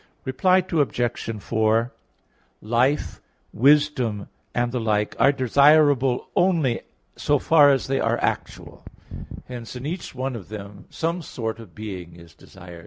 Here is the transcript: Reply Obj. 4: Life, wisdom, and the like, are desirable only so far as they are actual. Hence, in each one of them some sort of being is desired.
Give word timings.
Reply 0.25 0.63
Obj. 0.71 1.41
4: 1.43 1.91
Life, 2.59 3.21
wisdom, 3.53 4.29
and 4.51 4.71
the 4.71 4.79
like, 4.79 5.15
are 5.19 5.31
desirable 5.31 6.27
only 6.35 6.81
so 7.15 7.37
far 7.37 7.69
as 7.69 7.85
they 7.85 7.99
are 7.99 8.17
actual. 8.19 8.83
Hence, 9.45 9.75
in 9.75 9.85
each 9.85 10.15
one 10.15 10.35
of 10.35 10.49
them 10.49 10.85
some 10.89 11.21
sort 11.21 11.59
of 11.59 11.75
being 11.75 12.15
is 12.15 12.33
desired. 12.33 12.79